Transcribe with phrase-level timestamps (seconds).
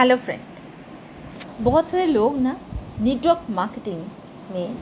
[0.00, 2.54] Hello friend बहुत सारे लोग ना
[3.00, 4.04] नेटवर्क मार्केटिंग
[4.50, 4.76] में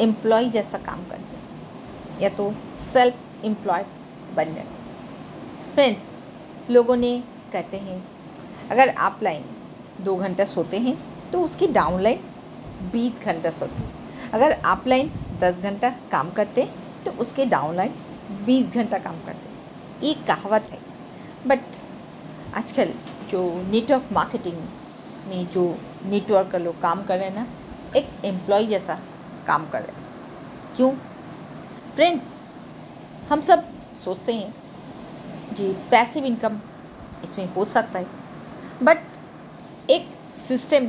[0.00, 3.86] एम्प्लॉय जैसा काम करते हैं, या तो सेल्फ एम्प्लॉयड
[4.36, 6.04] बन जाते हैं। फ्रेंड्स
[6.70, 7.12] लोगों ने
[7.52, 8.00] कहते हैं,
[8.70, 9.44] अगर आप लाइन
[10.00, 10.96] दो घंटा सोते हैं
[11.32, 12.20] तो उसकी डाउनलाइन
[12.92, 15.10] बीस घंटा सोते हैं। अगर आप लाइन
[15.40, 17.94] दस घंटा काम करते हैं तो उसके डाउनलाइन
[18.46, 20.78] बीस घंटा काम करते हैं। एक कहावत है।
[21.46, 21.80] बट
[22.54, 22.94] आजकल
[23.32, 24.56] जो नेटवर्क मार्केटिंग
[25.28, 25.64] में जो
[26.04, 27.46] नेटवर्क का लोग काम कर रहे हैं ना,
[27.96, 28.98] एक एम्प्लॉय जैसा
[29.46, 30.90] काम कर रहे हैं। क्यों?
[31.94, 32.32] फ्रेंड्स
[33.30, 33.64] हम सब
[34.04, 34.54] सोचते हैं
[35.52, 36.60] जी पैसिव इनकम
[37.24, 38.06] इसमें हो सकता है।
[38.82, 40.86] बट एक सिस्टम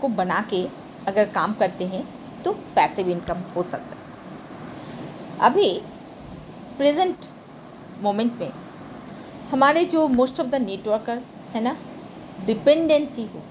[0.00, 0.66] को बना के
[1.08, 2.06] अगर काम करते हैं
[2.42, 4.02] तो पैसिव इनकम हो सकता है।
[5.42, 5.70] अभी
[6.76, 7.26] प्रेजेंट
[8.02, 8.50] मोमेंट में
[9.50, 11.22] हमारे जो मोस्ट ऑफ़ द नेटवर्कर
[11.54, 11.76] है ना?
[12.46, 13.42] डिपेंडेंसी हो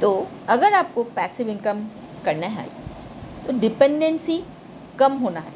[0.00, 0.10] तो
[0.48, 1.84] अगर आपको पैसिव इनकम
[2.24, 2.66] करना है
[3.46, 4.42] तो डिपेंडेंसी
[4.98, 5.52] कम होना है।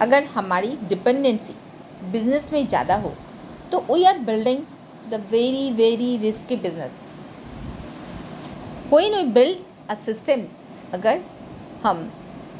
[0.00, 1.54] अगर हमारी डिपेंडेंसी
[2.12, 3.12] बिज़नेस में ज़्यादा हो
[3.72, 4.62] तो we are building
[5.10, 6.94] the very very risky business
[8.90, 10.42] कोई नो बिल्ड अ सिस्टम
[10.94, 11.20] अगर
[11.84, 12.10] हम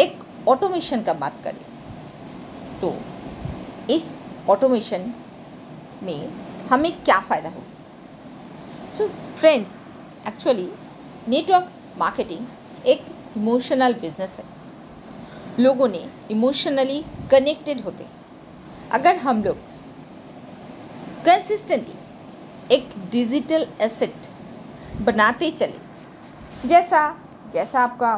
[0.00, 1.64] एक ऑटोमेशन का बात करें
[2.81, 2.94] तो
[3.92, 4.16] इस
[4.50, 5.12] ऑटोमेशन
[6.03, 6.31] में
[6.70, 7.62] हमें क्या फ़ायदा हो?
[8.98, 9.80] So friends
[10.28, 10.68] actually
[11.28, 13.04] network marketing एक
[13.36, 14.44] इमोशनल बिज़नेस है।
[15.58, 18.06] लोगों ने इमोशनली कनेक्टेड होते
[18.92, 19.56] अगर हम लोग
[21.26, 24.28] कंसिस्टेंटली एक डिजिटल एसेट
[25.04, 25.78] बनाते चले,
[26.68, 27.02] जैसा
[27.52, 28.14] जैसा आपका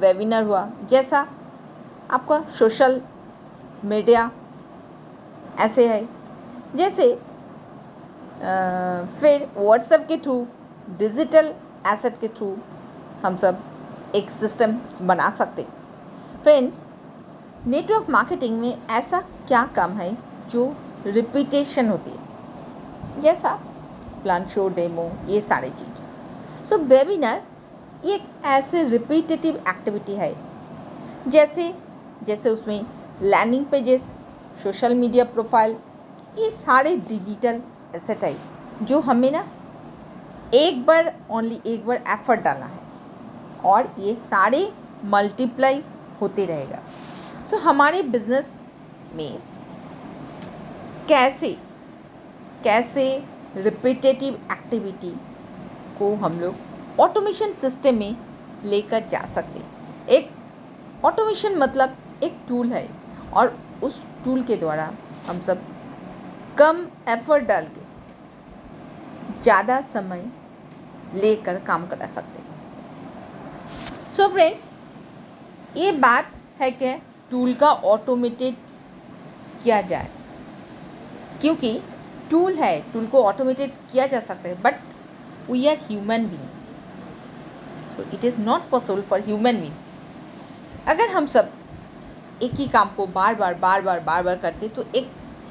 [0.00, 1.26] वेबिनार हुआ, जैसा
[2.10, 3.00] आपका सोशल
[3.84, 4.30] मीडिया
[5.60, 6.08] ऐसे है,
[6.76, 7.12] जैसे
[8.40, 10.34] फिर व्हाट्सएप के थ्रू
[10.98, 11.52] डिजिटल
[11.86, 12.56] एसेट के थ्रू
[13.24, 13.58] हम सब
[14.14, 15.62] एक सिस्टम बना सकते
[16.42, 16.84] फ्रेंड्स
[17.66, 20.16] नेटवर्क मार्केटिंग में ऐसा क्या काम है
[20.50, 20.64] जो
[21.06, 23.20] रिपीटेशन होती है?
[23.22, 23.52] जैसा
[24.22, 27.42] प्लान शो डेमो ये सारे चीज़। सो वेबिनार
[28.04, 30.34] ये एक ऐसे रिपीटेटिव एक्टिविटी है।
[31.28, 31.74] जैसे
[32.22, 32.80] जैसे उसमें
[33.22, 34.14] landing pages
[34.62, 35.76] social media profile
[36.38, 37.60] ये सारे डिजिटल
[37.96, 38.36] एसेट है
[38.82, 39.44] जो हमें ना
[40.54, 42.78] एक बार ओनली एक बार एफर्ट डालना है
[43.64, 44.72] और ये सारे
[45.04, 45.82] मल्टीप्लाई
[46.20, 46.78] होते रहेगा।
[47.50, 48.68] सो so, हमारे बिज़नेस
[49.14, 49.38] में
[51.08, 51.56] कैसे
[52.64, 53.04] कैसे
[53.56, 55.10] रिपीटेटिव एक्टिविटी
[55.98, 58.16] को हम लोग ऑटोमेशन सिस्टम में
[58.64, 59.62] लेकर जा सकते
[60.16, 60.30] एक
[61.04, 62.88] ऑटोमेशन मतलब एक टूल है
[63.32, 64.90] और उस टूल के द्वारा
[65.26, 65.62] हम सब
[66.60, 67.80] कम एफर्ट डाल के
[69.42, 70.24] ज़्यादा समय
[71.14, 74.68] लेकर काम करा सकते हैं। सो फ्रेंड्स
[75.76, 76.92] ये बात है कि
[77.30, 78.54] टूल का ऑटोमेटेड
[79.62, 80.08] किया जाए।
[81.40, 81.72] क्योंकि
[82.30, 84.74] टूल है टूल को ऑटोमेटेड किया जा सकता है but
[85.50, 91.50] we are human being it is not possible for human being अगर हम सब
[92.42, 95.10] एक ही काम को बार बार बार बार बार बार करते तो एक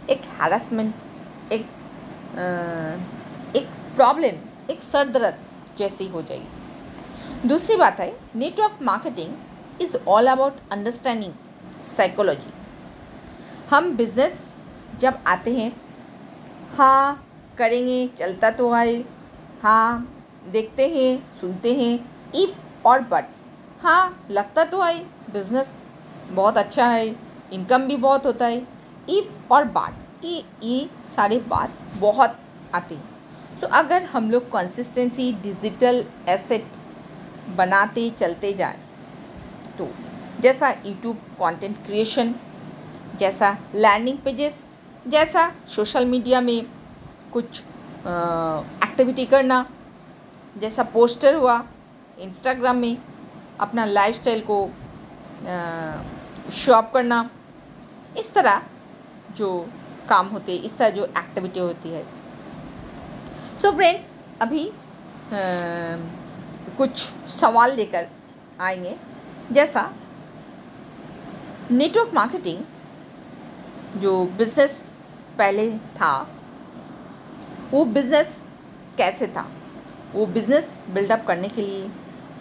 [0.09, 2.41] एक हैरसमेंट एक आ,
[3.57, 5.35] एक प्रॉब्लम एक सर दर्द
[5.77, 11.33] जैसी हो जाएगी। दूसरी बात है network marketing is all about understanding
[11.87, 12.53] psychology
[13.69, 14.43] हम बिज़नेस
[14.99, 15.71] जब आते हैं
[16.77, 17.25] हाँ
[17.57, 18.99] करेंगे चलता तो है
[19.63, 20.07] हाँ
[20.51, 21.93] देखते हैं सुनते हैं
[22.35, 23.25] इफ़ और बट
[23.81, 24.99] हाँ लगता तो है
[25.33, 25.75] बिज़नेस
[26.31, 27.07] बहुत अच्छा है
[27.53, 28.78] इनकम भी बहुत होता है।
[29.09, 32.35] इफ़ और बाट ये ये सारे बात बहुत
[32.75, 36.65] आते हैं। तो अगर हम लोग कंसिस्टेंसी डिजिटल एसेट
[37.55, 38.79] बनाते, चलते जाए
[39.77, 39.87] तो
[40.41, 42.35] जैसा यूट्यूब कंटेंट क्रिएशन
[43.19, 44.63] जैसा लैंडिंग पेजेस
[45.07, 46.65] जैसा सोशल मीडिया में
[47.33, 47.59] कुछ
[47.99, 49.65] एक्टिविटी करना,
[50.55, 51.63] जैसा पोस्टर हुआ
[52.19, 52.97] इंस्टाग्राम में,
[53.59, 54.59] अपना लाइफस्टाइल को
[56.55, 57.29] शॉप करना,
[58.17, 58.61] इस तरह
[59.37, 59.69] जो
[60.09, 62.03] काम होते हैं इस तरह जो एक्टिविटी होती है।
[63.61, 64.03] सो so फ्रेंड्स
[64.41, 64.71] अभी आ,
[66.77, 66.99] कुछ
[67.29, 68.07] सवाल लेकर
[68.61, 68.95] आएँगे।
[69.51, 69.91] जैसा
[71.71, 72.63] नेटवर्क मार्केटिंग
[74.01, 74.91] जो बिज़नेस
[75.37, 76.11] पहले था
[77.71, 78.41] वो बिज़नेस
[78.97, 79.47] कैसे था?
[80.13, 81.89] वो बिज़नेस बिल्डअप करने के लिए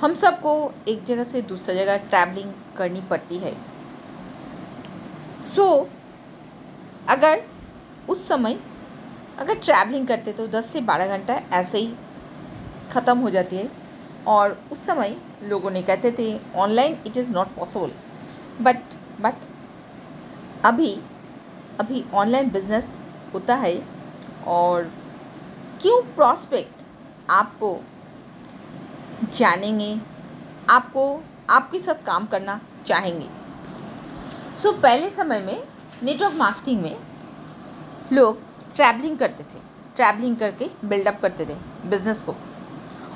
[0.00, 3.52] हम सबको एक जगह से दूसरी जगह ट्रैवलिंग करनी पड़ती है।
[5.56, 5.86] सो so,
[7.08, 7.42] अगर
[8.08, 8.58] उस समय
[9.38, 11.94] अगर ट्रैवलिंग करते तो दस से बारह घंटा ऐसे ही
[12.92, 13.70] ख़त्म हो जाती है।
[14.26, 17.92] और उस समय लोगों ने कहते थे online it is not possible
[18.60, 19.34] but but
[20.64, 20.92] अभी
[21.80, 22.94] अभी ऑनलाइन बिज़नेस
[23.34, 23.74] होता है
[24.46, 24.90] और
[25.82, 26.82] क्यों प्रॉस्पेक्ट
[27.30, 27.78] आपको
[29.38, 29.98] जानेंगे
[30.70, 31.04] आपको
[31.50, 33.28] आपके साथ काम करना चाहेंगे?
[34.62, 35.62] सो so, पहले समय में
[36.02, 36.96] नेटवर्क मार्केटिंग में
[38.12, 38.38] लोग
[38.76, 39.60] ट्रैवलिंग करते थे
[39.96, 41.54] ट्रैवलिंग करके बिल्डअप करते थे
[41.90, 42.34] बिज़नेस को।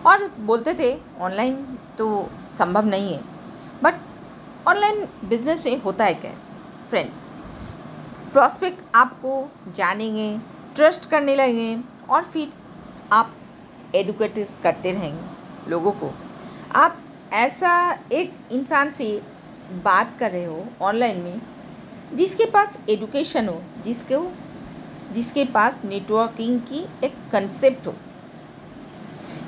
[0.07, 1.57] और बोलते थे ऑनलाइन
[1.99, 2.07] तो
[2.59, 3.21] संभव नहीं है
[3.83, 4.01] बट
[4.69, 6.33] ऑनलाइन बिज़नेस में होता है क्या
[6.91, 7.23] फ्रेंड्स
[8.33, 10.39] प्रॉस्पेक्ट आपको जानेंगे
[10.77, 12.53] ट्रस्ट करने लगेंगे, और फिर
[13.13, 13.35] आप
[13.95, 16.11] एडुकेट करते रहेंगे लोगों को।
[16.75, 16.99] आप
[17.33, 17.73] ऐसा
[18.13, 19.11] एक इंसान से
[19.85, 21.41] बात कर रहे हो ऑनलाइन में
[22.15, 24.33] जिसके पास एडुकेशन हो, जिसके हो,
[25.13, 27.95] जिसके पास नेटवर्किंग की एक कंसेप्ट हो।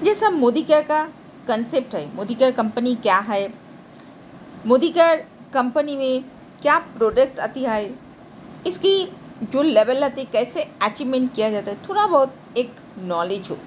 [0.02, 1.02] जैसा मोदी केयर का
[1.48, 3.52] कंसेप्ट है, मोदी केयर कंपनी क्या है?
[4.66, 5.24] मोदी केयर
[5.54, 6.24] कंपनी में
[6.62, 7.94] क्या प्रोडक्ट आती है?
[8.66, 9.04] इसकी
[9.42, 13.58] जो लेवल आती है, कैसे अचीवमेंट किया जाता है, थोड़ा बहुत एक नॉलेज हो।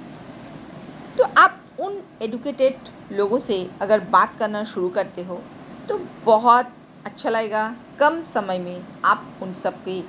[1.18, 5.42] तो आप उन एडुकेटेड लोगों से अगर बात करना शुरू करते हो
[5.90, 6.72] तो बहुत
[7.08, 10.00] अच्छा लगेगा। कम समय में आप उन सब के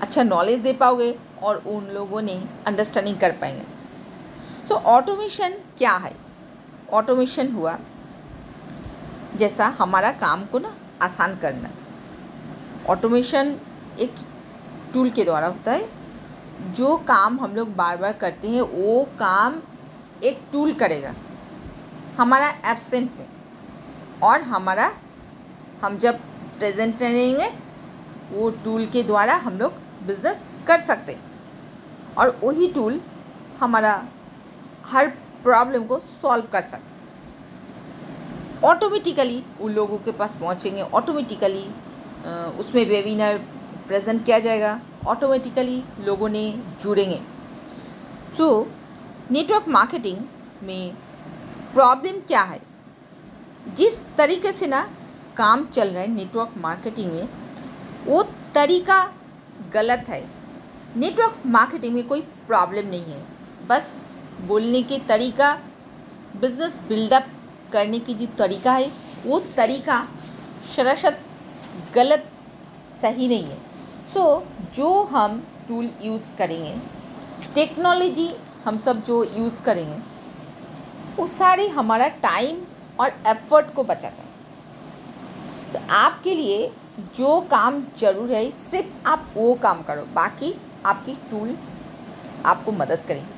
[0.00, 2.34] अच्छा नॉलेज दे पाओगे और उन लोगों ने
[2.66, 3.62] अंडरस्टैंडिंग कर पाएँगे।
[4.68, 6.14] सो so, ऑटोमेशन क्या है?
[6.92, 7.78] ऑटोमेशन हुआ
[9.36, 11.70] जैसा हमारा काम को ना आसान करना।
[12.88, 13.56] ऑटोमेशन
[13.98, 14.14] एक
[14.92, 15.88] टूल के द्वारा होता है।
[16.72, 19.60] जो काम हम लोग बार बार करते हैं वो काम
[20.24, 21.14] एक टूल करेगा।
[22.18, 23.26] हमारा एबसेंट में
[24.22, 24.92] और हमारा
[25.82, 26.18] हम जब
[26.58, 27.48] प्रेजेंट रहेंगे
[28.30, 29.72] वो टूल के द्वारा हम लोग
[30.06, 31.16] बिज़नेस कर सकते
[32.18, 33.00] और वही टूल
[33.60, 33.92] हमारा
[34.86, 35.08] हर
[35.42, 36.94] प्रॉब्लम को सॉल्व कर सकते
[38.66, 41.64] ऑटोमेटिकली उन लोगों के पास पहुँचेंगे। ऑटोमेटिकली
[42.58, 43.38] उसमें वेबिनार
[43.88, 46.50] प्रेजेंट किया जाएगा। ऑटोमेटिकली लोगों ने
[46.82, 47.20] जुड़ेंगे।
[48.36, 48.46] सो
[49.30, 50.18] नेटवर्क मार्केटिंग
[50.62, 50.94] में
[51.74, 52.60] प्रॉब्लम क्या है?
[53.76, 54.88] जिस तरीके से ना
[55.36, 57.28] काम चल रहा है नेटवर्क मार्केटिंग में
[58.06, 58.22] वो
[58.54, 59.02] तरीका
[59.72, 60.24] गलत है।
[60.96, 63.24] नेटवर्क मार्केटिंग में कोई प्रॉब्लम नहीं है।
[63.68, 64.04] बस
[64.46, 65.52] बोलने के तरीका
[66.40, 67.26] बिज़नेस बिल्डअप
[67.72, 68.90] करने की जो तरीका है
[69.26, 70.02] वो तरीका
[70.76, 71.20] सरासत
[71.94, 72.30] गलत
[72.92, 73.58] सही नहीं है।
[74.08, 76.76] सो so, जो हम टूल यूज़ करेंगे
[77.54, 78.28] टेक्नोलॉजी
[78.64, 79.98] हम सब जो यूज़ करेंगे
[81.16, 82.62] वो सारी हमारा टाइम
[83.00, 84.25] और एफर्ट को बचाता है।
[85.76, 86.70] तो आपके लिए
[87.16, 90.52] जो काम ज़रूर है, सिर्फ़ आप वो काम करो। बाकी
[90.86, 91.56] आपकी टूल
[92.46, 93.34] आपको मदद करेंगे।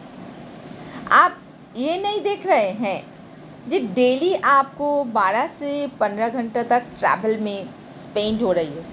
[1.15, 1.39] आप
[1.77, 7.69] ये नहीं देख रहे हैं जी डेली आपको 12 से 15 घंटा तक ट्रैवल में
[7.97, 8.85] स्पेंड हो रही है।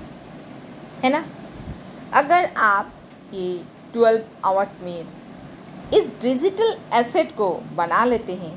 [1.03, 1.24] है ना?
[2.13, 2.91] अगर आप
[3.33, 3.62] ये
[3.94, 5.06] 12 आवर्स में
[5.94, 8.53] इस डिजिटल एसेट को बना लेते हैं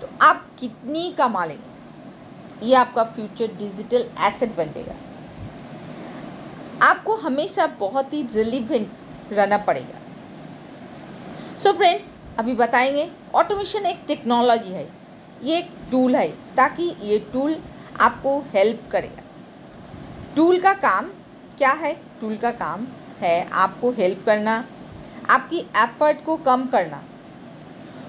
[0.00, 1.74] तो आप कितनी कमा लेंगे?
[2.62, 4.94] ये आपका फ्यूचर डिजिटल एसेट बन जाएगा
[6.82, 8.88] आपको हमेशा बहुत ही रिलीवेंट
[9.32, 9.98] रहना पड़ेगा।
[11.58, 14.88] सो so फ्रेंड्स अभी बताएँगे ऑटोमेशन एक टेक्नोलॉजी है।
[15.42, 17.56] ये एक टूल है, ताकि ये टूल
[18.00, 19.22] आपको हेल्प करेगा।
[20.36, 21.10] टूल का काम
[21.58, 21.92] क्या है?
[22.20, 22.86] टूल का काम
[23.20, 24.64] है आपको हेल्प करना,
[25.30, 27.02] आपकी एफर्ट को कम करना।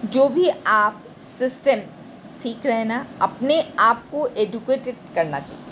[0.05, 1.03] जो भी आप
[1.39, 1.81] सिस्टम
[2.31, 5.63] सीख रहे हैं ना अपने आप को एडुकेटेड करना चाहिए।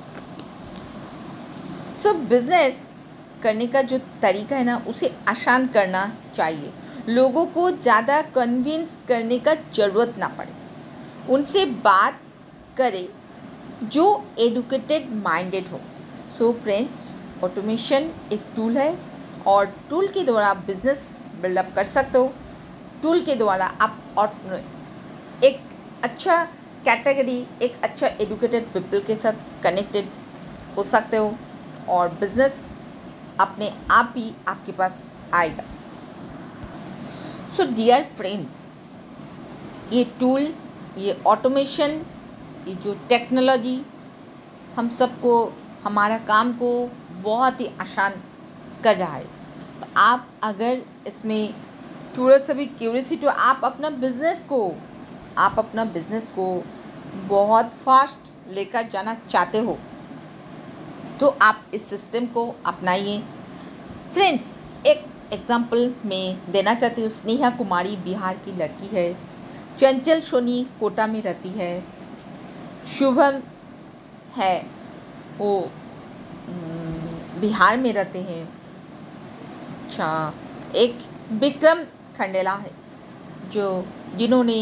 [1.96, 2.94] सो so, बिज़नेस
[3.44, 6.72] करने का जो तरीका है ना उसे आसान करना चाहिए।
[7.10, 10.54] लोगों को ज़्यादा कन्विंस करने का ज़रूरत ना पड़े।
[11.34, 12.20] उनसे बात
[12.78, 13.08] करें
[13.86, 14.06] जो
[14.40, 15.80] एडुकेटेड माइंडेड हो।
[16.38, 17.04] सो फ्रेंड्स
[17.44, 18.96] ऑटोमेशन एक टूल है
[19.48, 21.06] और टूल के द्वारा बिज़नेस
[21.42, 22.32] बिल्डअप कर सकते हो।
[23.02, 24.02] टूल के द्वारा आप
[25.44, 25.60] एक
[26.06, 26.44] अच्छा
[26.86, 30.10] कैटेगरी एक अच्छा एडुकेटेड पीपल के साथ कनेक्टेड
[30.78, 31.34] हो सकते हो
[31.90, 32.64] और बिज़नेस
[33.40, 35.02] अपने आप ही आपके पास
[35.34, 35.64] आएगा।
[37.58, 38.62] सो डियर फ्रेंड्स
[39.94, 40.48] ये टूल
[40.98, 42.02] ये ऑटोमेशन
[42.68, 43.82] ये जो टेक्नोलॉजी
[44.76, 46.72] हम सबको, हमारा काम को
[47.24, 48.22] बहुत ही आसान
[48.84, 49.24] कर रहा है।
[49.80, 51.54] तो आप अगर इसमें
[52.18, 54.68] थोड़ा सा भी क्यूरियसिटी आप अपना बिज़नेस को
[55.38, 56.64] आप अपना बिज़नेस को
[57.28, 59.78] बहुत फास्ट लेकर जाना चाहते हो
[61.20, 63.18] तो आप इस सिस्टम को अपनाइए।
[64.14, 64.54] फ्रेंड्स
[64.88, 69.12] एक एग्जांपल मैं देना चाहती हूँ। स्नेहा कुमारी बिहार की लड़की है।
[69.78, 71.84] चंचल सोनी कोटा में रहती है।
[72.90, 73.42] शुभम
[74.36, 74.66] है,
[75.38, 75.70] वो
[77.42, 78.44] बिहार में रहते हैं।
[79.76, 80.34] अच्छा
[80.76, 80.98] एक
[81.34, 81.84] विक्रम
[82.18, 82.72] खंडेला है,
[83.54, 84.60] जो जिन्होंने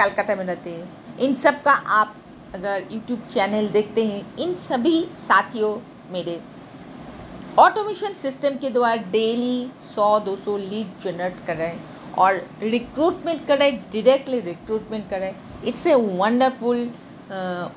[0.00, 2.14] कलकत्ता में रहते हैं। इन सब का आप
[2.54, 5.76] अगर यूट्यूब चैनल देखते हैं इन सभी साथियों
[6.12, 6.40] मेरे
[7.58, 13.70] ऑटोमेशन सिस्टम के द्वारा डेली 100-200 लीड जनरेट कर रहे हैं और रिक्रूटमेंट कर रहे
[13.70, 16.90] हैं डायरेक्टली रिक्रूटमेंट कर रहे हैं। It's a wonderful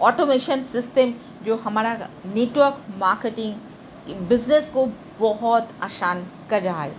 [0.02, 1.14] automation system
[1.46, 1.94] जो हमारा
[2.26, 4.86] नेटवर्क मार्केटिंग बिज़नेस को
[5.20, 6.92] बहुत आसान कर रहा है।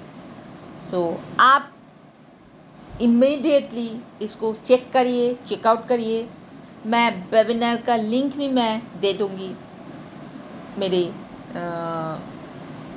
[0.90, 1.73] तो so, आप
[3.02, 3.90] इमीडिएटली
[4.22, 6.26] इसको चेक करिए चेकआउट करिए।
[6.86, 9.50] मैं वेबिनार का लिंक भी मैं दे दूँगी
[10.78, 11.02] मेरे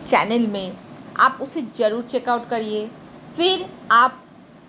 [0.05, 0.77] चैनल में।
[1.19, 2.89] आप उसे ज़रूर चेकआउट करिए।
[3.35, 4.23] फिर आप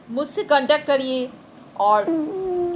[0.08, 1.28] मुझसे कांटेक्ट करिए
[1.80, 2.10] और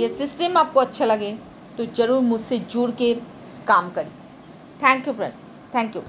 [0.01, 1.33] ये सिस्टम आपको अच्छा लगे
[1.79, 3.15] तो ज़रूर मुझसे जुड़ के
[3.67, 4.13] काम करिए।
[4.83, 5.39] Thank you friends
[5.75, 6.03] thank you